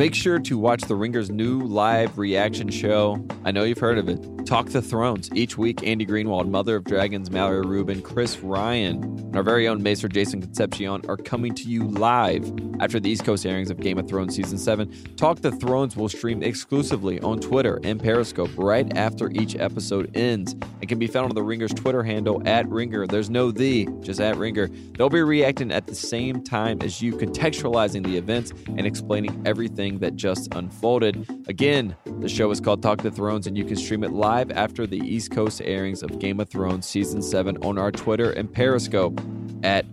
[0.00, 3.22] Make sure to watch The Ringer's new live reaction show.
[3.44, 4.46] I know you've heard of it.
[4.46, 5.28] Talk the Thrones.
[5.34, 9.82] Each week, Andy Greenwald, Mother of Dragons, Mallory Rubin, Chris Ryan, and our very own
[9.82, 12.50] Maester Jason Concepcion are coming to you live
[12.80, 14.90] after the East Coast airings of Game of Thrones Season 7.
[15.16, 20.54] Talk the Thrones will stream exclusively on Twitter and Periscope right after each episode ends
[20.54, 23.06] and can be found on The Ringer's Twitter handle at Ringer.
[23.06, 24.68] There's no the, just at Ringer.
[24.96, 29.89] They'll be reacting at the same time as you, contextualizing the events and explaining everything
[29.98, 31.28] that just unfolded.
[31.48, 34.86] Again, the show is called Talk the Thrones, and you can stream it live after
[34.86, 39.20] the East Coast airings of Game of Thrones Season 7 on our Twitter and Periscope
[39.62, 39.84] at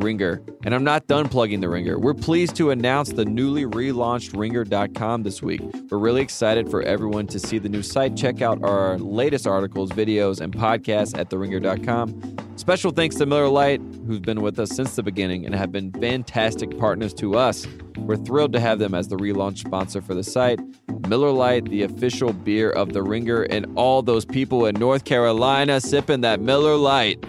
[0.00, 0.42] Ringer.
[0.64, 1.98] And I'm not done plugging the Ringer.
[1.98, 5.60] We're pleased to announce the newly relaunched Ringer.com this week.
[5.90, 8.16] We're really excited for everyone to see the new site.
[8.16, 12.36] Check out our latest articles, videos, and podcasts at theringer.com.
[12.56, 15.92] Special thanks to Miller Lite, who's been with us since the beginning and have been
[15.92, 17.66] fantastic partners to us.
[17.96, 20.60] We're thrilled to have them as the relaunch sponsor for the site.
[21.08, 25.80] Miller Lite, the official beer of the Ringer, and all those people in North Carolina
[25.80, 27.24] sipping that Miller Lite.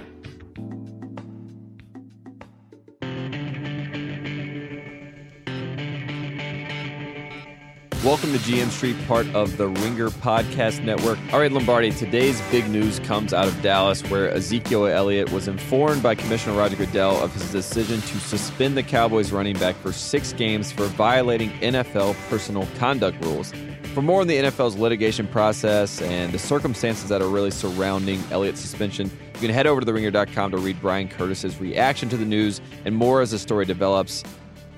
[8.03, 11.19] Welcome to GM Street, part of the Ringer Podcast Network.
[11.31, 16.01] All right, Lombardi, today's big news comes out of Dallas, where Ezekiel Elliott was informed
[16.01, 20.33] by Commissioner Roger Goodell of his decision to suspend the Cowboys running back for six
[20.33, 23.53] games for violating NFL personal conduct rules.
[23.93, 28.61] For more on the NFL's litigation process and the circumstances that are really surrounding Elliott's
[28.61, 32.61] suspension, you can head over to theringer.com to read Bryan Curtis's reaction to the news
[32.83, 34.23] and more as the story develops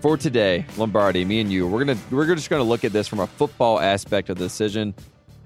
[0.03, 3.21] for today, Lombardi, me and you, we're gonna we're just gonna look at this from
[3.21, 4.93] a football aspect of the decision.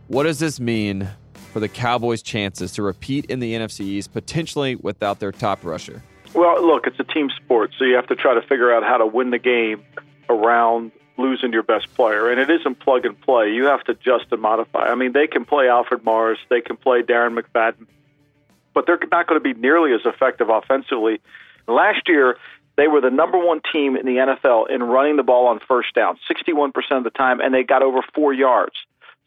[0.07, 1.07] What does this mean
[1.53, 6.01] for the Cowboys' chances to repeat in the NFC East, potentially without their top rusher?
[6.33, 8.97] Well, look, it's a team sport, so you have to try to figure out how
[8.97, 9.83] to win the game
[10.27, 13.53] around losing your best player, and it isn't plug and play.
[13.53, 14.87] You have to adjust and modify.
[14.87, 17.85] I mean, they can play Alfred Morris, they can play Darren McFadden,
[18.73, 21.21] but they're not going to be nearly as effective offensively.
[21.67, 22.37] Last year,
[22.77, 25.93] they were the number one team in the NFL in running the ball on first
[25.95, 28.75] down, 61% of the time, and they got over four yards.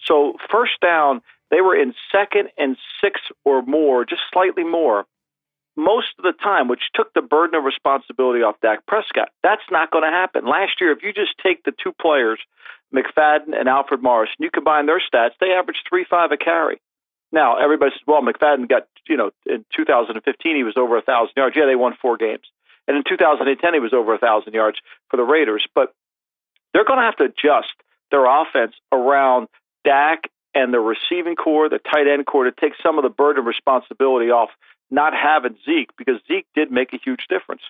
[0.06, 5.04] So, first down, they were in second and six or more, just slightly more,
[5.76, 9.30] most of the time, which took the burden of responsibility off Dak Prescott.
[9.42, 10.46] That's not going to happen.
[10.46, 12.38] Last year, if you just take the two players,
[12.94, 16.80] McFadden and Alfred Morris, and you combine their stats, they averaged 3 5 a carry.
[17.32, 21.32] Now, everybody says, well, McFadden got, you know, in 2015, he was over a 1,000
[21.36, 21.56] yards.
[21.56, 22.42] Yeah, they won four games.
[22.90, 24.78] And in 2010, he was over 1,000 yards
[25.10, 25.64] for the Raiders.
[25.76, 25.94] But
[26.74, 27.70] they're going to have to adjust
[28.10, 29.46] their offense around
[29.84, 30.24] Dak
[30.56, 33.46] and the receiving corps, the tight end corps, to take some of the burden of
[33.46, 34.50] responsibility off
[34.90, 37.62] not having Zeke because Zeke did make a huge difference.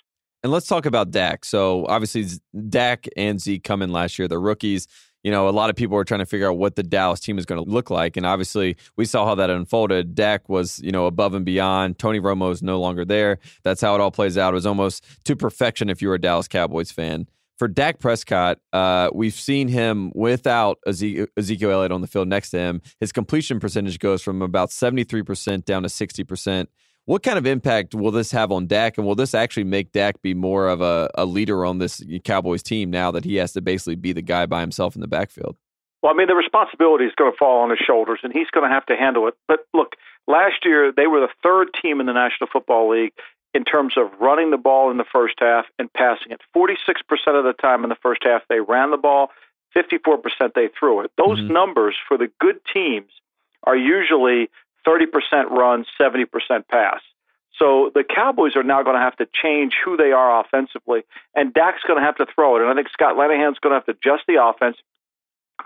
[0.43, 1.45] And let's talk about Dak.
[1.45, 2.25] So obviously,
[2.71, 4.27] Dak and Zeke come in last year.
[4.27, 4.89] They're rookies
[5.23, 7.39] you know, a lot of people were trying to figure out what the Dallas team
[7.39, 8.17] is going to look like.
[8.17, 10.15] And obviously, we saw how that unfolded.
[10.15, 11.99] Dak was, you know, above and beyond.
[11.99, 13.39] Tony Romo is no longer there.
[13.63, 14.53] That's how it all plays out.
[14.53, 17.27] It was almost to perfection if you were a Dallas Cowboys fan.
[17.59, 22.59] For Dak Prescott, uh, we've seen him without Ezekiel Elliott on the field next to
[22.59, 22.81] him.
[23.01, 26.69] His completion percentage goes from about 73% down to 60%.
[27.07, 30.23] What kind of impact will this have on Dak, and will this actually make Dak
[30.23, 33.61] be more of a, a leader on this Cowboys team now that he has to
[33.61, 35.57] basically be the guy by himself in the backfield?
[36.03, 38.69] Well, I mean, the responsibility is going to fall on his shoulders, and he's going
[38.69, 39.35] to have to handle it.
[39.49, 39.97] But look,
[40.27, 43.13] last year they were the third team in the National Football League
[43.53, 46.41] in terms of running the ball in the first half and passing it.
[46.57, 46.77] 46%
[47.39, 49.31] of the time in the first half they ran the ball,
[49.77, 50.23] 54%
[50.55, 51.11] they threw it.
[51.19, 51.53] Those mm-hmm.
[51.53, 53.11] numbers for the good teams
[53.65, 54.49] are usually
[54.87, 56.27] 30% run, 70%
[56.69, 57.01] pass.
[57.59, 61.03] So the Cowboys are now going to have to change who they are offensively,
[61.35, 62.63] and Dak's going to have to throw it.
[62.63, 64.77] And I think Scott Linehan's going to have to adjust the offense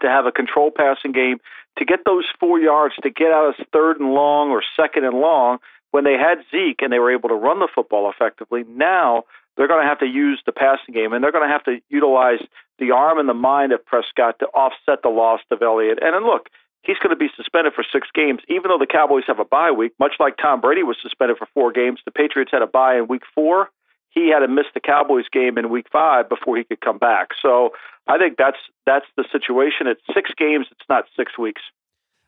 [0.03, 1.39] to have a control passing game
[1.79, 5.19] to get those four yards to get out of third and long or second and
[5.19, 5.59] long
[5.93, 8.65] when they had Zeke and they were able to run the football effectively.
[8.69, 9.25] Now
[9.57, 11.79] they're going to have to use the passing game, and they're going to have to
[11.89, 12.41] utilize
[12.79, 16.01] the arm and the mind of Prescott to offset the loss of Elliott.
[16.03, 16.49] And then look,
[16.84, 19.71] he's going to be suspended for six games, even though the Cowboys have a bye
[19.71, 22.01] week, much like Tom Brady was suspended for four games.
[22.04, 23.71] The Patriots had a bye in week four.
[24.10, 27.28] He had to miss the Cowboys game in week five before he could come back.
[27.42, 27.71] So
[28.07, 29.86] I think that's that's the situation.
[29.86, 31.63] It's six games, it's not six weeks.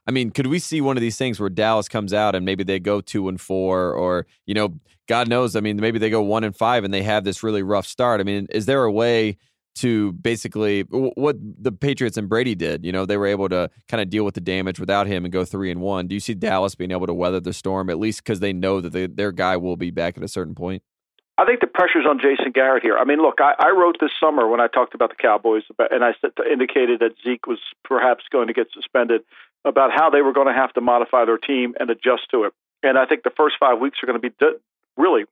[0.08, 2.62] I mean, could we see one of these things where Dallas comes out and maybe
[2.62, 4.75] they go two and four, or you know,
[5.08, 7.62] God knows, I mean, maybe they go one and five and they have this really
[7.62, 8.20] rough start.
[8.20, 9.37] I mean, is there a way
[9.76, 12.84] to basically what the Patriots and Brady did.
[12.84, 15.32] You know, they were able to kind of deal with the damage without him and
[15.32, 16.08] go three and one.
[16.08, 18.81] Do you see Dallas being able to weather the storm at least because they know
[18.81, 20.82] that they, their guy will be back at a certain point?
[21.38, 22.96] I think the pressure's on Jason Garrett here.
[22.96, 25.93] I mean, look, I, I wrote this summer when I talked about the Cowboys, about,
[25.93, 29.20] and I said, indicated that Zeke was perhaps going to get suspended
[29.67, 32.55] about how they were going to have to modify their team and adjust to it.
[32.82, 34.34] And I think the first five weeks are going to be
[34.96, 35.25] really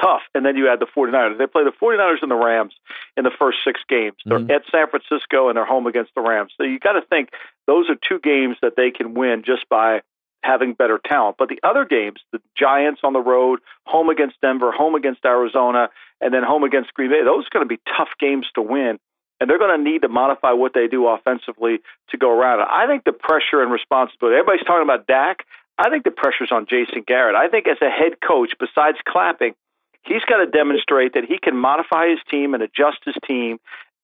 [0.00, 0.22] tough.
[0.34, 1.38] And then you add the 49ers.
[1.38, 2.74] They play the 49ers and the Rams
[3.16, 4.16] in the first six games.
[4.24, 4.50] They're mm-hmm.
[4.50, 6.52] at San Francisco and they're home against the Rams.
[6.56, 7.30] So you got to think
[7.66, 10.02] those are two games that they can win just by
[10.42, 11.36] having better talent.
[11.38, 15.90] But the other games, the Giants on the road, home against Denver, home against Arizona,
[16.20, 18.98] and then home against Green Bay, those are going to be tough games to win.
[19.40, 21.78] And they're going to need to modify what they do offensively
[22.10, 22.66] to go around it.
[22.70, 25.44] I think the pressure and responsibility, everybody's talking about Dak.
[25.78, 27.36] I think the pressure's on Jason Garrett.
[27.36, 29.54] I think as a head coach, besides clapping,
[30.08, 33.58] he's got to demonstrate that he can modify his team and adjust his team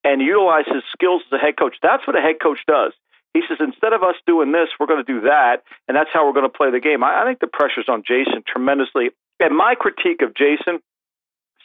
[0.04, 1.76] and utilize his skills as a head coach.
[1.82, 2.92] That's what a head coach does.
[3.32, 6.24] He says, instead of us doing this, we're going to do that, and that's how
[6.24, 7.02] we're going to play the game.
[7.02, 9.10] I, I think the pressure's on Jason tremendously.
[9.40, 10.78] And my critique of Jason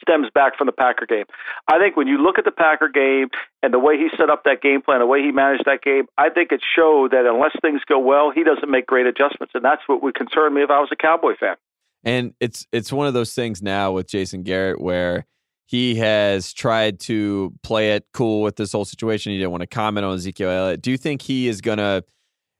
[0.02, 1.26] stems back from the Packer game.
[1.68, 3.28] I think when you look at the Packer game
[3.62, 6.06] and the way he set up that game plan, the way he managed that game,
[6.18, 9.64] I think it showed that unless things go well, he doesn't make great adjustments, and
[9.64, 11.56] that's what would concern me if I was a Cowboy fan.
[12.04, 15.26] And it's it's one of those things now with Jason Garrett where
[15.66, 19.32] he has tried to play it cool with this whole situation.
[19.32, 20.82] He didn't want to comment on Ezekiel Elliott.
[20.82, 22.02] Do you think he is going to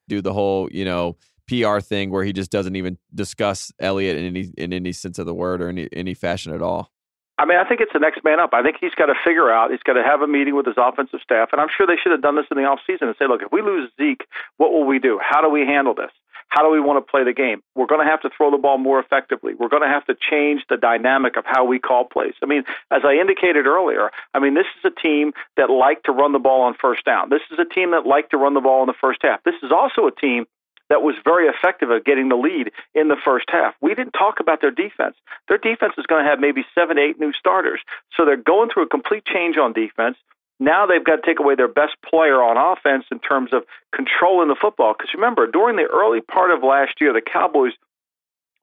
[0.09, 1.17] do the whole, you know,
[1.49, 5.27] PR thing where he just doesn't even discuss Elliott in any in any sense of
[5.27, 6.93] the word or any any fashion at all?
[7.41, 8.51] I mean, I think it's the next man up.
[8.53, 10.75] I think he's got to figure out, he's got to have a meeting with his
[10.77, 11.49] offensive staff.
[11.53, 13.51] And I'm sure they should have done this in the offseason and say, look, if
[13.51, 14.27] we lose Zeke,
[14.59, 15.19] what will we do?
[15.19, 16.11] How do we handle this?
[16.51, 17.63] How do we want to play the game?
[17.75, 19.55] We're going to have to throw the ball more effectively.
[19.55, 22.35] We're going to have to change the dynamic of how we call plays.
[22.43, 26.13] I mean, as I indicated earlier, I mean, this is a team that liked to
[26.13, 27.31] run the ball on first down.
[27.31, 29.43] This is a team that liked to run the ball in the first half.
[29.45, 30.47] This is also a team
[30.89, 33.75] that was very effective at getting the lead in the first half.
[33.81, 35.15] We didn't talk about their defense.
[35.49, 37.81] Their defense is going to have maybe seven, eight new starters.
[38.17, 40.17] So they're going through a complete change on defense.
[40.61, 43.65] Now they've got to take away their best player on offense in terms of
[43.95, 44.95] controlling the football.
[44.97, 47.73] Because remember, during the early part of last year, the Cowboys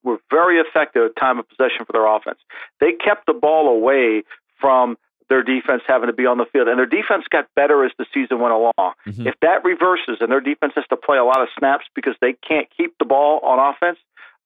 [0.04, 2.38] were very effective at time of possession for their offense.
[2.80, 4.22] They kept the ball away
[4.60, 4.96] from
[5.28, 6.68] their defense having to be on the field.
[6.68, 8.72] And their defense got better as the season went along.
[8.78, 9.26] Mm-hmm.
[9.26, 12.34] If that reverses and their defense has to play a lot of snaps because they
[12.46, 13.98] can't keep the ball on offense,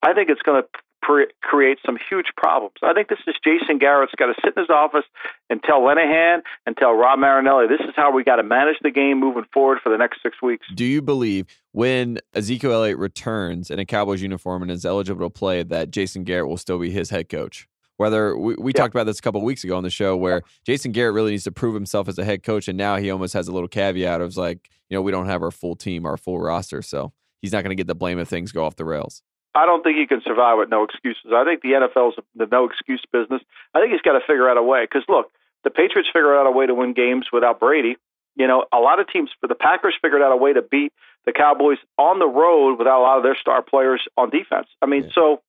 [0.03, 0.69] I think it's going to
[1.03, 2.75] create some huge problems.
[2.83, 5.05] I think this is Jason Garrett's got to sit in his office
[5.51, 8.91] and tell Linehan and tell Rod Marinelli this is how we got to manage the
[8.91, 10.67] game moving forward for the next six weeks.
[10.75, 15.31] Do you believe when Ezekiel Elliott returns in a Cowboys uniform and is eligible to
[15.31, 17.69] play that Jason Garrett will still be his head coach?
[17.97, 18.81] Whether we, we yeah.
[18.81, 21.45] talked about this a couple weeks ago on the show where Jason Garrett really needs
[21.45, 24.21] to prove himself as a head coach, and now he almost has a little caveat
[24.21, 27.53] of like, you know, we don't have our full team, our full roster, so he's
[27.53, 29.23] not going to get the blame if things go off the rails.
[29.55, 31.33] I don't think he can survive with no excuses.
[31.35, 33.43] I think the NFL's the no excuse business.
[33.75, 35.31] I think he's got to figure out a way because look,
[35.65, 37.97] the Patriots figured out a way to win games without Brady.
[38.35, 40.93] You know, a lot of teams, for the Packers figured out a way to beat
[41.27, 44.69] the Cowboys on the road without a lot of their star players on defense.
[44.81, 45.11] I mean, yeah.
[45.15, 45.43] so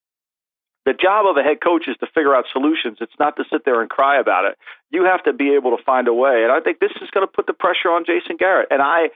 [0.85, 2.97] the job of a head coach is to figure out solutions.
[3.00, 4.57] It's not to sit there and cry about it.
[4.91, 6.44] You have to be able to find a way.
[6.44, 8.67] And I think this is going to put the pressure on Jason Garrett.
[8.69, 9.09] And I,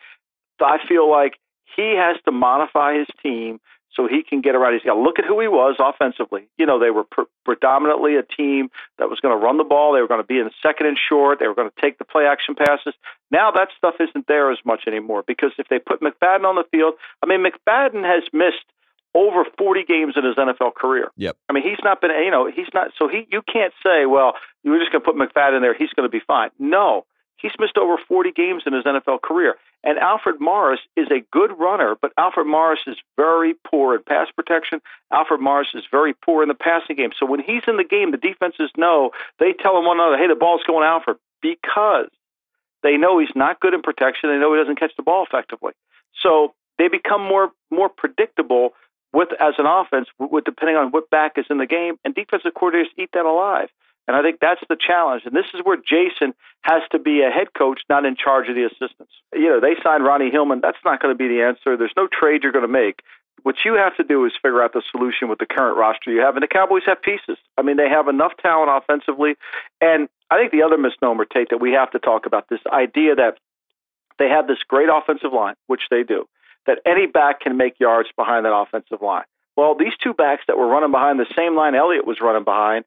[0.62, 1.34] I feel like
[1.76, 3.60] he has to modify his team
[3.98, 4.74] so he can get around.
[4.74, 6.48] He's got to look at who he was offensively.
[6.58, 9.92] You know, they were pre- predominantly a team that was going to run the ball.
[9.92, 11.40] They were going to be in second and short.
[11.40, 12.94] They were going to take the play action passes.
[13.32, 16.64] Now that stuff isn't there as much anymore because if they put McFadden on the
[16.72, 18.64] field, I mean, McFadden has missed
[19.16, 21.10] over 40 games in his NFL career.
[21.18, 21.36] Yep.
[21.50, 24.34] I mean, he's not been, you know, he's not, so he, you can't say, well,
[24.64, 25.74] you're just going to put McFadden there.
[25.74, 26.52] He's going to be fine.
[26.60, 27.06] No,
[27.38, 29.56] he's missed over 40 games in his NFL career.
[29.84, 34.28] And Alfred Morris is a good runner, but Alfred Morris is very poor in pass
[34.36, 34.82] protection.
[35.12, 37.12] Alfred Morris is very poor in the passing game.
[37.18, 40.28] So when he's in the game, the defenses know, they tell him one another, hey,
[40.28, 42.10] the ball's going Alfred, because
[42.84, 44.30] they know he's not good in protection.
[44.30, 45.74] They know he doesn't catch the ball effectively.
[46.22, 48.74] So they become more more predictable
[49.14, 52.54] with as an offense, with depending on what back is in the game, and defensive
[52.54, 53.70] coordinators eat that alive.
[54.08, 55.24] And I think that's the challenge.
[55.26, 58.56] And this is where Jason has to be a head coach, not in charge of
[58.56, 59.12] the assistants.
[59.34, 60.62] You know, they signed Ronnie Hillman.
[60.62, 61.76] That's not going to be the answer.
[61.76, 63.02] There's no trade you're going to make.
[63.44, 66.22] What you have to do is figure out the solution with the current roster you
[66.22, 66.36] have.
[66.36, 67.38] And the Cowboys have pieces.
[67.58, 69.36] I mean, they have enough talent offensively.
[69.82, 73.16] And I think the other misnomer, Tate, that we have to talk about this idea
[73.16, 73.38] that
[74.20, 76.28] they have this great offensive line, which they do,
[76.66, 79.26] that any back can make yards behind that offensive line.
[79.56, 82.86] Well, these two backs that were running behind the same line Elliott was running behind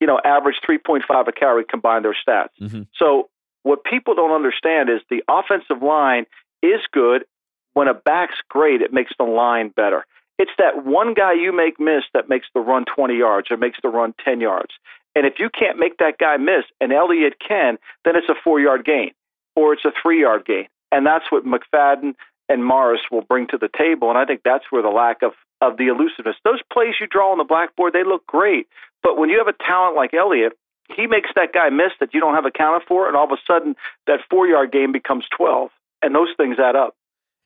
[0.00, 2.48] you know, average 3.5 a carry combined their stats.
[2.60, 2.82] Mm-hmm.
[2.96, 3.28] So
[3.62, 6.26] what people don't understand is the offensive line
[6.62, 7.24] is good.
[7.74, 10.06] When a back's great, it makes the line better.
[10.38, 13.78] It's that one guy you make miss that makes the run 20 yards or makes
[13.82, 14.72] the run 10 yards.
[15.14, 18.60] And if you can't make that guy miss, and Elliott can, then it's a four
[18.60, 19.10] yard gain
[19.56, 20.66] or it's a three yard gain.
[20.92, 22.14] And that's what McFadden
[22.48, 24.08] and Morris will bring to the table.
[24.08, 26.36] And I think that's where the lack of, of the elusiveness.
[26.44, 28.66] Those plays you draw on the blackboard, they look great.
[29.02, 30.52] But when you have a talent like Elliott,
[30.96, 33.40] he makes that guy miss that you don't have accounted for, and all of a
[33.46, 33.76] sudden
[34.06, 35.70] that four yard game becomes 12.
[36.02, 36.96] And those things add up.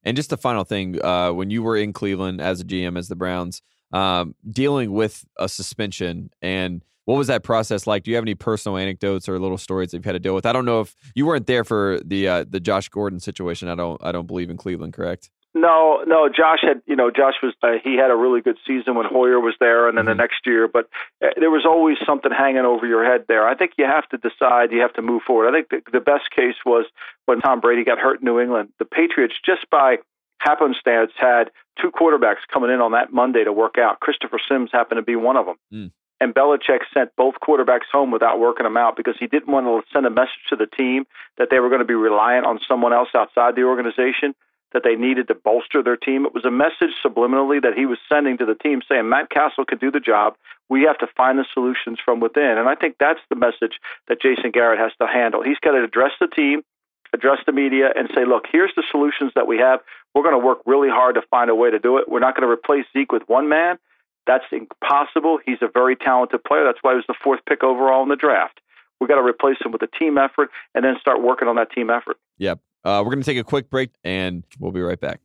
[0.05, 3.09] And just a final thing, uh, when you were in Cleveland as a GM as
[3.09, 8.03] the Browns, um, dealing with a suspension and what was that process like?
[8.03, 10.47] Do you have any personal anecdotes or little stories that you've had to deal with?
[10.47, 13.69] I don't know if you weren't there for the uh, the Josh Gordon situation.
[13.69, 15.31] I don't I don't believe in Cleveland, correct?
[15.57, 16.29] No, no.
[16.29, 19.39] Josh had, you know, Josh was uh, he had a really good season when Hoyer
[19.39, 20.19] was there, and then mm-hmm.
[20.19, 20.67] the next year.
[20.67, 20.89] But
[21.23, 23.47] uh, there was always something hanging over your head there.
[23.47, 24.73] I think you have to decide.
[24.73, 25.49] You have to move forward.
[25.49, 26.87] I think the, the best case was
[27.27, 28.71] when Tom Brady got hurt in New England.
[28.81, 29.99] The Patriots just by
[30.41, 34.01] happenstance had two quarterbacks coming in on that Monday to work out.
[34.01, 35.57] Christopher Simms happened to be one of them.
[35.73, 35.91] Mm.
[36.21, 39.83] And Belichick sent both quarterbacks home without working them out because he didn't want to
[39.93, 41.05] send a message to the team
[41.39, 44.35] that they were going to be reliant on someone else outside the organization,
[44.75, 46.27] that they needed to bolster their team.
[46.27, 49.65] It was a message subliminally that he was sending to the team saying Matt Cassel
[49.65, 50.35] could do the job.
[50.69, 52.59] We have to find the solutions from within.
[52.59, 53.79] And I think that's the message
[54.09, 55.43] that Jason Garrett has to handle.
[55.43, 56.63] He's got to address the team,
[57.15, 59.81] address the media, and say, look, here's the solutions that we have.
[60.13, 62.09] We're going to work really hard to find a way to do it.
[62.09, 63.79] We're not going to replace Zeke with one man.
[64.27, 65.39] That's impossible.
[65.47, 66.65] He's a very talented player.
[66.65, 68.61] That's why he was the fourth pick overall in the draft.
[69.01, 71.71] We've got to replace him with a team effort and then start working on that
[71.71, 72.17] team effort.
[72.39, 72.59] Yep.
[72.85, 75.21] Uh, we're going to take a quick break and we'll be right back.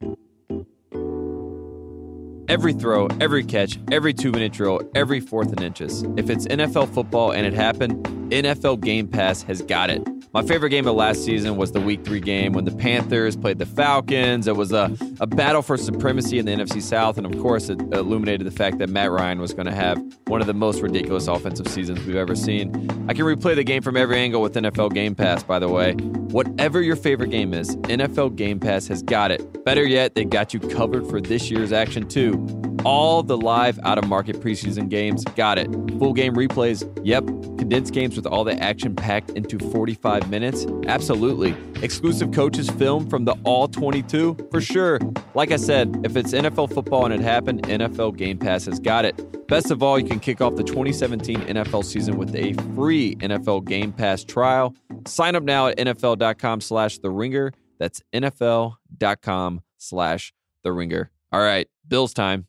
[2.48, 6.04] Every throw, every catch, every two minute drill, every fourth and inches.
[6.18, 10.02] If it's NFL football and it happened, NFL Game Pass has got it.
[10.32, 13.58] My favorite game of last season was the Week 3 game when the Panthers played
[13.58, 14.46] the Falcons.
[14.46, 17.82] It was a, a battle for supremacy in the NFC South, and of course, it
[17.94, 21.28] illuminated the fact that Matt Ryan was going to have one of the most ridiculous
[21.28, 22.70] offensive seasons we've ever seen.
[23.10, 25.94] I can replay the game from every angle with NFL Game Pass, by the way.
[25.94, 29.66] Whatever your favorite game is, NFL Game Pass has got it.
[29.66, 32.69] Better yet, they got you covered for this year's action, too.
[32.86, 35.68] All the live out of market preseason games, got it.
[36.00, 37.26] Full game replays, yep.
[37.58, 40.66] Condensed games with all the action packed into 45 minutes?
[40.88, 41.56] Absolutely.
[41.84, 44.48] Exclusive coaches film from the All 22?
[44.52, 45.00] For sure.
[45.34, 49.06] Like I said, if it's NFL football and it happened, NFL Game Pass has got
[49.06, 49.48] it.
[49.48, 53.66] Best of all, you can kick off the 2017 NFL season with a free NFL
[53.66, 54.76] Game Pass trial.
[55.08, 57.54] Sign up now at NFL.com slash The Ringer.
[57.80, 60.34] That's NFL.com slash
[60.64, 61.10] The Ringer.
[61.32, 62.49] All right, Bills time.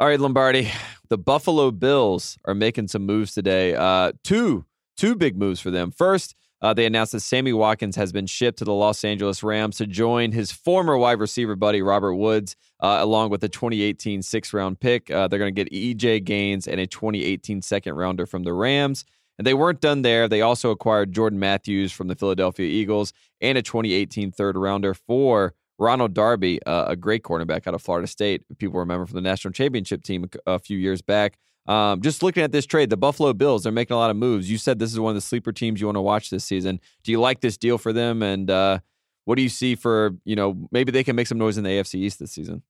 [0.00, 0.66] All right, Lombardi.
[1.10, 3.74] The Buffalo Bills are making some moves today.
[3.74, 4.64] Uh, two
[4.96, 5.90] two big moves for them.
[5.90, 9.76] First, uh, they announced that Sammy Watkins has been shipped to the Los Angeles Rams
[9.76, 14.54] to join his former wide receiver buddy Robert Woods, uh, along with the 2018 six
[14.54, 15.10] round pick.
[15.10, 19.04] Uh, they're going to get EJ Gaines and a 2018 second rounder from the Rams.
[19.36, 20.28] And they weren't done there.
[20.28, 25.52] They also acquired Jordan Matthews from the Philadelphia Eagles and a 2018 third rounder for
[25.80, 28.42] Ronald Darby, uh, a great cornerback out of Florida State.
[28.58, 31.38] People remember from the national championship team a few years back.
[31.66, 34.50] Um, just looking at this trade, the Buffalo Bills, they're making a lot of moves.
[34.50, 36.80] You said this is one of the sleeper teams you want to watch this season.
[37.02, 38.22] Do you like this deal for them?
[38.22, 38.80] And uh,
[39.24, 41.70] what do you see for, you know, maybe they can make some noise in the
[41.70, 42.62] AFC East this season?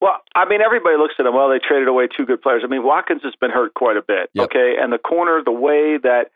[0.00, 1.34] Well, I mean, everybody looks at them.
[1.34, 2.62] Well, they traded away two good players.
[2.64, 4.30] I mean, Watkins has been hurt quite a bit.
[4.34, 4.46] Yep.
[4.46, 4.74] Okay.
[4.80, 6.30] And the corner, the way that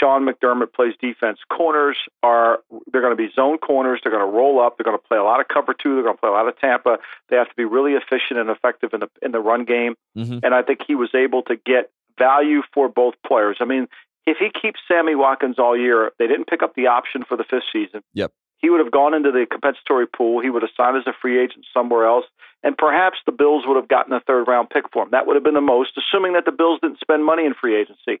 [0.00, 1.38] Sean McDermott plays defense.
[1.50, 4.00] Corners are they're going to be zone corners.
[4.02, 4.76] They're going to roll up.
[4.76, 5.94] They're going to play a lot of cover two.
[5.94, 6.98] They're going to play a lot of Tampa.
[7.28, 9.94] They have to be really efficient and effective in the in the run game.
[10.16, 10.38] Mm-hmm.
[10.42, 13.58] And I think he was able to get value for both players.
[13.60, 13.86] I mean,
[14.26, 17.44] if he keeps Sammy Watkins all year, they didn't pick up the option for the
[17.44, 18.02] fifth season.
[18.14, 18.32] Yep.
[18.58, 20.40] He would have gone into the compensatory pool.
[20.40, 22.26] He would have signed as a free agent somewhere else,
[22.62, 25.08] and perhaps the Bills would have gotten a third round pick for him.
[25.12, 27.80] That would have been the most, assuming that the Bills didn't spend money in free
[27.80, 28.20] agency.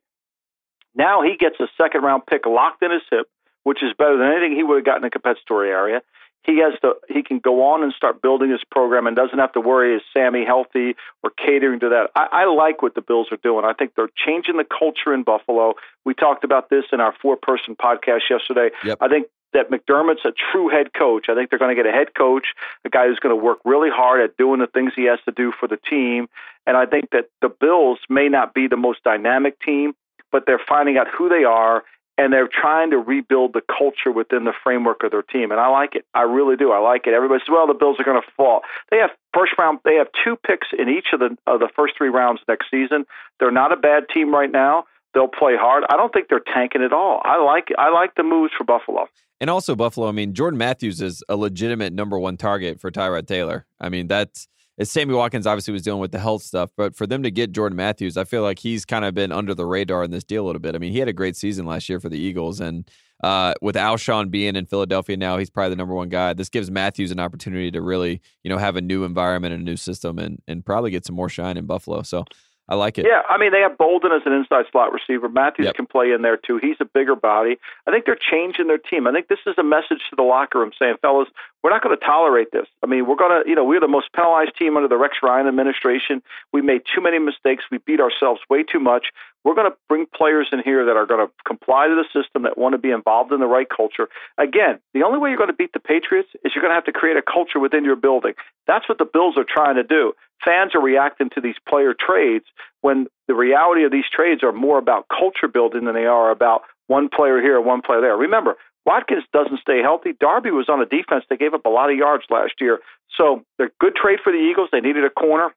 [0.94, 3.26] Now he gets a second round pick locked in his hip,
[3.64, 6.02] which is better than anything he would have gotten in a compensatory area.
[6.42, 9.52] He has to he can go on and start building his program and doesn't have
[9.52, 12.10] to worry is Sammy healthy or catering to that.
[12.16, 13.66] I, I like what the Bills are doing.
[13.66, 15.74] I think they're changing the culture in Buffalo.
[16.06, 18.70] We talked about this in our four person podcast yesterday.
[18.84, 18.98] Yep.
[19.02, 21.26] I think that McDermott's a true head coach.
[21.28, 22.46] I think they're going to get a head coach,
[22.84, 25.32] a guy who's going to work really hard at doing the things he has to
[25.32, 26.28] do for the team.
[26.66, 29.94] And I think that the Bills may not be the most dynamic team,
[30.32, 31.84] but they're finding out who they are
[32.20, 35.50] and they're trying to rebuild the culture within the framework of their team.
[35.50, 36.04] And I like it.
[36.12, 36.70] I really do.
[36.70, 37.14] I like it.
[37.14, 38.60] Everybody says, "Well, the Bills are going to fall."
[38.90, 39.78] They have first round.
[39.84, 43.06] They have two picks in each of the of the first three rounds next season.
[43.38, 44.84] They're not a bad team right now.
[45.14, 45.84] They'll play hard.
[45.88, 47.22] I don't think they're tanking at all.
[47.24, 49.08] I like I like the moves for Buffalo.
[49.40, 50.06] And also Buffalo.
[50.06, 53.64] I mean, Jordan Matthews is a legitimate number one target for Tyrod Taylor.
[53.80, 54.46] I mean, that's
[54.82, 57.76] Sammy Watkins obviously was dealing with the health stuff, but for them to get Jordan
[57.76, 60.46] Matthews, I feel like he's kind of been under the radar in this deal a
[60.46, 60.74] little bit.
[60.74, 62.90] I mean, he had a great season last year for the Eagles, and
[63.22, 66.32] uh, with Alshon being in Philadelphia now, he's probably the number one guy.
[66.32, 69.64] This gives Matthews an opportunity to really, you know, have a new environment and a
[69.64, 72.02] new system, and and probably get some more shine in Buffalo.
[72.02, 72.24] So
[72.70, 73.06] I like it.
[73.06, 75.28] Yeah, I mean they have Bolden as an inside slot receiver.
[75.28, 75.74] Matthews yep.
[75.74, 76.58] can play in there too.
[76.62, 77.58] He's a bigger body.
[77.86, 79.08] I think they're changing their team.
[79.08, 81.28] I think this is a message to the locker room saying, fellas,
[81.62, 82.66] we're not going to tolerate this.
[82.82, 85.16] I mean, we're going to, you know, we're the most penalized team under the Rex
[85.22, 86.22] Ryan administration.
[86.52, 87.64] We made too many mistakes.
[87.70, 89.06] We beat ourselves way too much.
[89.44, 92.44] We're going to bring players in here that are going to comply to the system,
[92.44, 94.08] that want to be involved in the right culture.
[94.38, 96.84] Again, the only way you're going to beat the Patriots is you're going to have
[96.84, 98.34] to create a culture within your building.
[98.66, 100.12] That's what the Bills are trying to do.
[100.44, 102.44] Fans are reacting to these player trades
[102.80, 106.62] when the reality of these trades are more about culture building than they are about
[106.86, 108.16] one player here, one player there.
[108.16, 108.56] Remember,
[108.86, 110.12] Watkins doesn't stay healthy.
[110.18, 112.80] Darby was on a defense that gave up a lot of yards last year.
[113.16, 114.70] So they're good trade for the Eagles.
[114.72, 115.54] They needed a corner.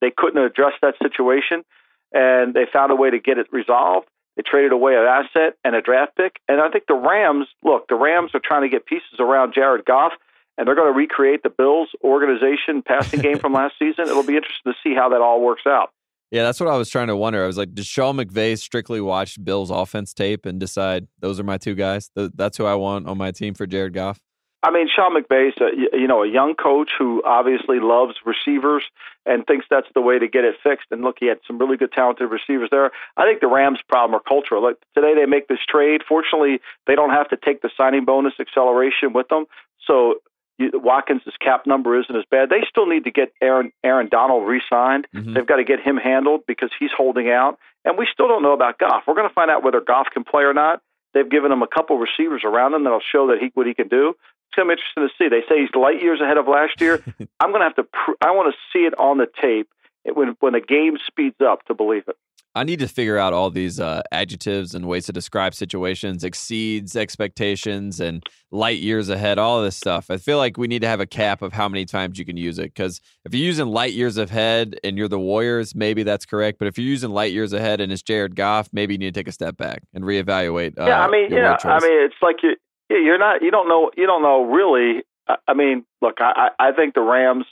[0.00, 1.64] They couldn't address that situation,
[2.12, 4.08] and they found a way to get it resolved.
[4.36, 6.40] They traded away an asset and a draft pick.
[6.48, 9.84] And I think the Rams, look, the Rams are trying to get pieces around Jared
[9.84, 10.12] Goff,
[10.58, 14.06] and they're going to recreate the Bills organization passing game from last season.
[14.06, 15.90] It'll be interesting to see how that all works out.
[16.30, 17.44] Yeah, that's what I was trying to wonder.
[17.44, 21.44] I was like, does Sean McVay strictly watch Bill's offense tape and decide those are
[21.44, 22.10] my two guys?
[22.16, 24.18] That's who I want on my team for Jared Goff.
[24.64, 28.84] I mean, Sean McVay's a, you know a young coach who obviously loves receivers
[29.26, 30.86] and thinks that's the way to get it fixed.
[30.92, 32.92] And look, he had some really good talented receivers there.
[33.16, 34.62] I think the Rams' problem are cultural.
[34.62, 36.02] Like today, they make this trade.
[36.08, 39.46] Fortunately, they don't have to take the signing bonus acceleration with them.
[39.84, 40.20] So
[40.58, 42.50] Watkins' cap number isn't as bad.
[42.50, 45.06] They still need to get Aaron Aaron Donald re-signed.
[45.14, 45.34] Mm-hmm.
[45.34, 48.52] They've got to get him handled because he's holding out, and we still don't know
[48.52, 49.04] about Goff.
[49.06, 50.80] We're going to find out whether Goff can play or not.
[51.14, 53.88] They've given him a couple receivers around him that'll show that he what he can
[53.88, 54.10] do.
[54.10, 55.28] It's going to be interesting to see.
[55.28, 57.02] They say he's light years ahead of last year.
[57.40, 57.84] I'm going to have to.
[57.84, 59.68] Pr- I want to see it on the tape
[60.04, 62.16] when when the game speeds up to believe it.
[62.54, 66.96] I need to figure out all these uh, adjectives and ways to describe situations, exceeds
[66.96, 70.10] expectations, and light years ahead, all this stuff.
[70.10, 72.36] I feel like we need to have a cap of how many times you can
[72.36, 72.74] use it.
[72.74, 76.58] Because if you're using light years ahead and you're the Warriors, maybe that's correct.
[76.58, 79.18] But if you're using light years ahead and it's Jared Goff, maybe you need to
[79.18, 80.78] take a step back and reevaluate.
[80.78, 82.56] Uh, yeah, I mean, yeah, I mean, it's like you,
[82.90, 85.02] you're not, you don't know, you don't know really.
[85.48, 87.46] I mean, look, I, I think the Rams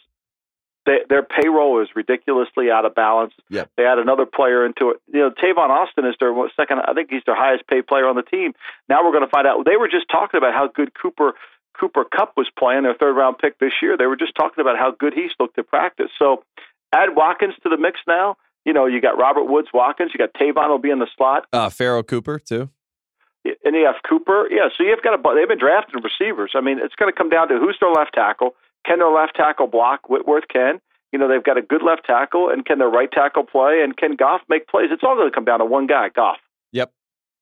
[0.90, 3.32] they, their payroll is ridiculously out of balance.
[3.48, 3.70] Yep.
[3.76, 4.96] They add another player into it.
[5.12, 6.80] You know, Tavon Austin is their second.
[6.80, 8.54] I think he's their highest paid player on the team.
[8.88, 9.64] Now we're going to find out.
[9.64, 11.34] They were just talking about how good Cooper
[11.78, 13.96] Cooper Kupp was playing, their third round pick this year.
[13.96, 16.10] They were just talking about how good he's looked at practice.
[16.18, 16.42] So
[16.92, 18.36] add Watkins to the mix now.
[18.64, 20.10] You know, you got Robert Woods Watkins.
[20.12, 21.46] You got Tavon will be in the slot.
[21.52, 22.68] Uh, Pharoh Cooper too.
[23.64, 24.48] And you have Cooper.
[24.50, 25.34] Yeah, so you've got a.
[25.34, 26.52] They've been drafting receivers.
[26.54, 28.54] I mean, it's going to come down to who's their left tackle
[28.86, 30.08] can their left tackle block?
[30.08, 30.80] Whitworth can.
[31.12, 33.80] You know, they've got a good left tackle, and can their right tackle play?
[33.82, 34.88] And can Goff make plays?
[34.92, 36.38] It's all going to come down to one guy, Goff.
[36.72, 36.92] Yep.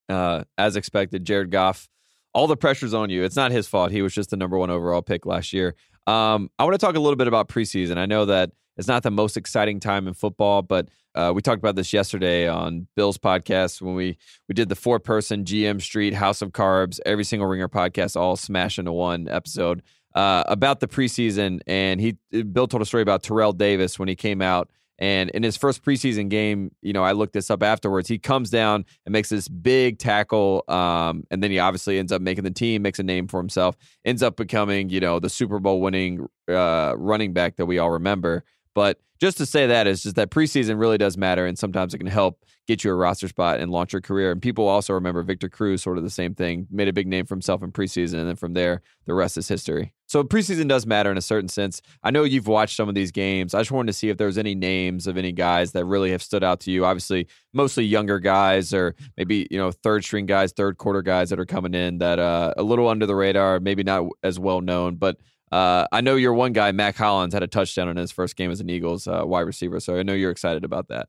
[0.08, 1.88] Uh, as expected, Jared Goff.
[2.32, 3.24] All the pressure's on you.
[3.24, 3.90] It's not his fault.
[3.90, 5.74] He was just the number one overall pick last year.
[6.06, 7.98] Um, I want to talk a little bit about preseason.
[7.98, 11.58] I know that it's not the most exciting time in football, but uh, we talked
[11.58, 14.16] about this yesterday on Bill's podcast when we
[14.48, 18.36] we did the four person GM Street House of Carbs, every single Ringer podcast, all
[18.36, 19.82] smash into one episode
[20.18, 24.16] uh, about the preseason, and he Bill told a story about Terrell Davis when he
[24.16, 24.68] came out.
[24.98, 28.08] And in his first preseason game, you know, I looked this up afterwards.
[28.08, 32.20] He comes down and makes this big tackle, um, and then he obviously ends up
[32.20, 35.60] making the team, makes a name for himself, ends up becoming, you know, the Super
[35.60, 38.42] Bowl winning uh, running back that we all remember.
[38.78, 41.98] But just to say that is just that preseason really does matter, and sometimes it
[41.98, 44.30] can help get you a roster spot and launch your career.
[44.30, 47.26] And people also remember Victor Cruz, sort of the same thing, made a big name
[47.26, 49.94] for himself in preseason, and then from there, the rest is history.
[50.06, 51.82] So preseason does matter in a certain sense.
[52.04, 53.52] I know you've watched some of these games.
[53.52, 56.12] I just wanted to see if there was any names of any guys that really
[56.12, 56.84] have stood out to you.
[56.84, 61.40] Obviously, mostly younger guys, or maybe you know third string guys, third quarter guys that
[61.40, 64.94] are coming in that uh, a little under the radar, maybe not as well known,
[64.94, 65.16] but
[65.52, 68.50] uh, I know you're one guy, Mack Hollins, had a touchdown in his first game
[68.50, 71.08] as an Eagles uh, wide receiver, so I know you're excited about that.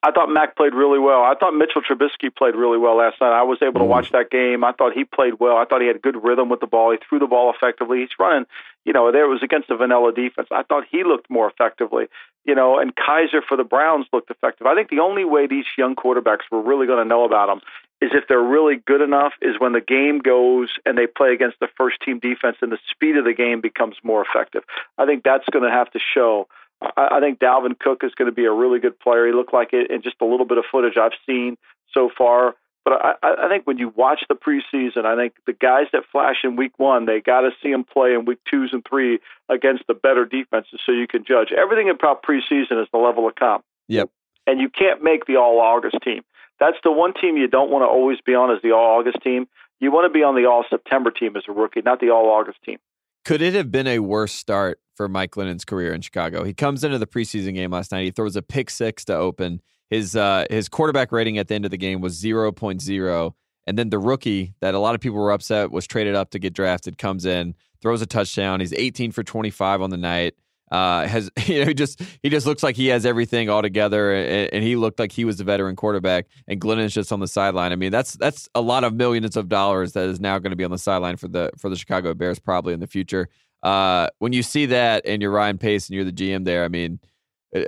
[0.00, 1.22] I thought Mack played really well.
[1.22, 3.32] I thought Mitchell Trubisky played really well last night.
[3.32, 4.62] I was able to watch that game.
[4.62, 5.56] I thought he played well.
[5.56, 6.92] I thought he had good rhythm with the ball.
[6.92, 7.98] He threw the ball effectively.
[8.00, 8.46] He's running,
[8.84, 10.48] you know, there was against the vanilla defense.
[10.52, 12.04] I thought he looked more effectively,
[12.44, 14.68] you know, and Kizer for the Browns looked effective.
[14.68, 17.60] I think the only way these young quarterbacks were really going to know about them
[18.00, 21.58] is if they're really good enough is when the game goes and they play against
[21.60, 24.62] the first team defense and the speed of the game becomes more effective.
[24.96, 26.46] I think that's going to have to show.
[26.80, 29.26] I, I think Dalvin Cook is going to be a really good player.
[29.26, 31.56] He looked like it in just a little bit of footage I've seen
[31.92, 32.54] so far.
[32.84, 36.36] But I, I think when you watch the preseason, I think the guys that flash
[36.44, 39.18] in week one, they got to see them play in week twos and three
[39.50, 41.48] against the better defenses so you can judge.
[41.52, 43.64] Everything about preseason is the level of comp.
[43.88, 44.08] Yep.
[44.46, 46.22] And you can't make the all August team.
[46.60, 49.18] That's the one team you don't want to always be on as the all August
[49.22, 49.46] team.
[49.80, 52.28] You want to be on the all September team as a rookie, not the all
[52.28, 52.78] August team.
[53.24, 56.44] Could it have been a worse start for Mike Glennon's career in Chicago?
[56.44, 58.04] He comes into the preseason game last night.
[58.04, 59.60] He throws a pick six to open.
[59.90, 63.34] His uh, his quarterback rating at the end of the game was 0.0.
[63.66, 66.38] And then the rookie that a lot of people were upset was traded up to
[66.38, 68.60] get drafted comes in, throws a touchdown.
[68.60, 70.34] He's 18 for 25 on the night.
[70.70, 74.14] Uh, has you know he just he just looks like he has everything all together,
[74.14, 76.26] and, and he looked like he was the veteran quarterback.
[76.46, 77.72] And Glennon's just on the sideline.
[77.72, 80.56] I mean, that's that's a lot of millions of dollars that is now going to
[80.56, 83.28] be on the sideline for the for the Chicago Bears probably in the future.
[83.62, 86.68] Uh, when you see that and you're Ryan Pace and you're the GM there, I
[86.68, 87.00] mean,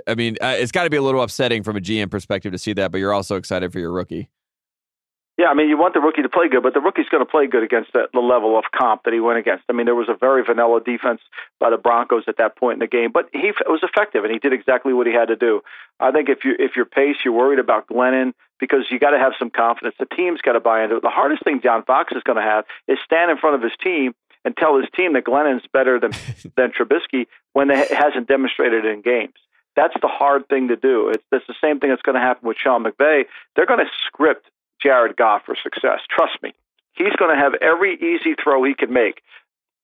[0.07, 2.57] I mean, uh, it's got to be a little upsetting from a GM perspective to
[2.57, 4.29] see that, but you're also excited for your rookie.
[5.41, 7.29] Yeah, I mean, you want the rookie to play good, but the rookie's going to
[7.29, 9.63] play good against the, the level of comp that he went against.
[9.69, 11.19] I mean, there was a very vanilla defense
[11.59, 14.37] by the Broncos at that point in the game, but he was effective and he
[14.37, 15.61] did exactly what he had to do.
[15.99, 19.17] I think if you if you're Pace, you're worried about Glennon because you got to
[19.17, 19.95] have some confidence.
[19.97, 21.01] The team's got to buy into it.
[21.01, 23.73] The hardest thing John Fox is going to have is stand in front of his
[23.83, 24.13] team
[24.45, 26.11] and tell his team that Glennon's better than
[26.55, 29.33] than Trubisky when they hasn't demonstrated it in games.
[29.75, 31.09] That's the hard thing to do.
[31.09, 33.23] It's, it's the same thing that's going to happen with Sean McVay.
[33.55, 34.45] They're going to script
[34.81, 35.99] Jared Goff for success.
[36.09, 36.53] Trust me.
[36.93, 39.21] He's going to have every easy throw he can make.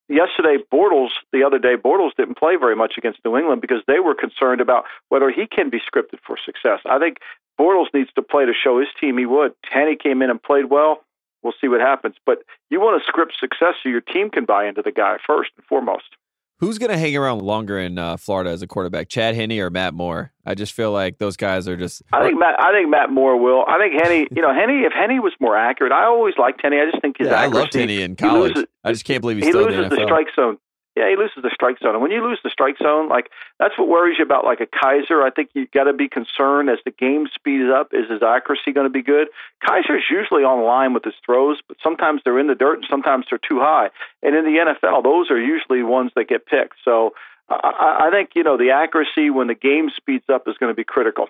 [0.10, 4.00] Yesterday, Bortles, the other day, Bortles didn't play very much against New England because they
[4.00, 6.80] were concerned about whether he can be scripted for success.
[6.86, 7.18] I think
[7.60, 9.54] Bortles needs to play to show his team he would.
[9.70, 11.04] Tanny came in and played well.
[11.44, 12.16] We'll see what happens.
[12.26, 15.52] But you want to script success so your team can buy into the guy first
[15.58, 16.16] and foremost.
[16.60, 19.70] Who's going to hang around longer in uh, Florida as a quarterback, Chad Henne or
[19.70, 20.34] Matt Moore?
[20.44, 22.02] I just feel like those guys are just.
[22.12, 22.60] I think Matt.
[22.60, 23.64] I think Matt Moore will.
[23.68, 24.28] I think Henne.
[24.32, 24.84] You know, Henne.
[24.84, 26.74] If Henne was more accurate, I always liked Henne.
[26.74, 27.58] I just think his yeah, accuracy.
[27.58, 28.56] I loved Henne in college.
[28.56, 30.58] Loses, I just can't believe he's he still loses in the, the strike zone.
[30.98, 31.94] Yeah, he loses the strike zone.
[31.94, 33.30] And when you lose the strike zone, like
[33.60, 35.22] that's what worries you about like a Kizer.
[35.22, 37.94] I think you've got to be concerned as the game speeds up.
[37.94, 39.28] Is his accuracy going to be good?
[39.64, 43.26] Kizer's usually on line with his throws, but sometimes they're in the dirt and sometimes
[43.30, 43.90] they're too high.
[44.24, 46.78] And in the NFL, those are usually ones that get picked.
[46.84, 47.12] So
[47.48, 50.76] I, I think you know the accuracy when the game speeds up is going to
[50.76, 51.28] be critical.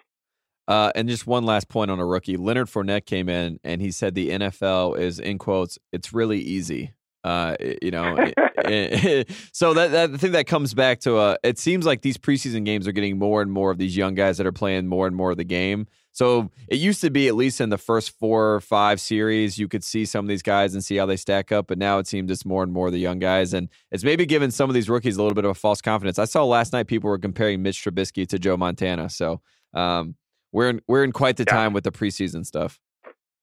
[0.67, 2.35] Uh, and just one last point on a rookie.
[2.35, 5.77] Leonard Fournette came in and he said the NFL is in quotes.
[5.93, 6.93] It's really easy.
[7.27, 8.15] Uh, you know,
[9.51, 12.63] so that, that the thing that comes back to uh, it seems like these preseason
[12.63, 15.15] games are getting more and more of these young guys that are playing more and
[15.15, 15.87] more of the game.
[16.13, 19.67] So it used to be at least in the first four or five series, you
[19.67, 21.67] could see some of these guys and see how they stack up.
[21.67, 24.49] But now it seems it's more and more the young guys, and it's maybe giving
[24.49, 26.17] some of these rookies a little bit of a false confidence.
[26.17, 29.41] I saw last night people were comparing Mitch Trubisky to Joe Montana, so
[29.73, 30.15] um,
[30.53, 32.79] we're in, we're in quite the time with the preseason stuff.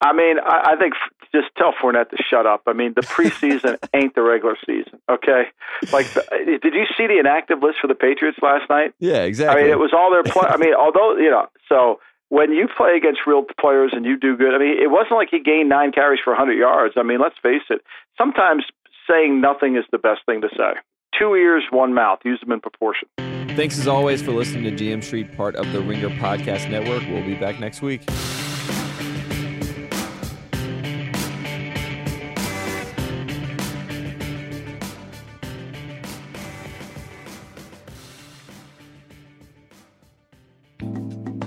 [0.05, 2.63] I mean, I, I think f- just tell Fournette to shut up.
[2.67, 5.01] I mean, the preseason ain't the regular season.
[5.11, 5.45] Okay,
[5.93, 8.93] like, the, eh, did you see the inactive list for the Patriots last night?
[9.01, 9.63] Yeah, exactly.
[9.63, 10.47] I mean, it was all their play.
[10.47, 14.37] I mean, although you know, so when you play against real players and you do
[14.37, 16.95] good, I mean, it wasn't like he gained nine carries for 100 yards.
[16.97, 17.81] I mean, let's face it.
[18.19, 18.65] Sometimes
[19.09, 20.73] saying nothing is the best thing to say.
[21.19, 22.19] Two ears, one mouth.
[22.25, 23.09] Use them in proportion.
[23.57, 27.05] Thanks as always for listening to GM Street, part of the Ringer Podcast Network.
[27.09, 28.03] We'll be back next week.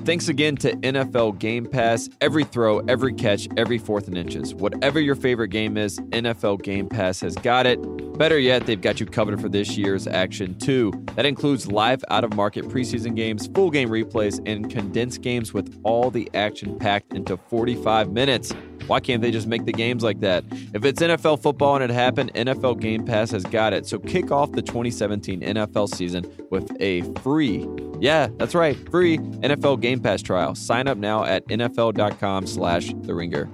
[0.08, 2.08] Thanks again to NFL Game Pass.
[2.22, 4.56] Every throw, every catch, every fourth and inches.
[4.56, 7.78] Whatever your favorite game is, NFL Game Pass has got it.
[8.18, 10.94] Better yet, they've got you covered for this year's action too.
[11.16, 15.78] That includes live out of market preseason games, full game replays, and condensed games with
[15.84, 18.54] all the action packed into 45 minutes.
[18.88, 20.44] Why can't they just make the games like that?
[20.74, 23.86] If it's NFL football and it happened, NFL Game Pass has got it.
[23.86, 27.68] So kick off the 2017 NFL season with a free,
[28.00, 30.56] yeah, that's right, free NFL Game Pass trial.
[30.56, 33.50] Sign up now at NFL.com slash The Ringer.